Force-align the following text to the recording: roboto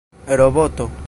roboto 0.35 0.91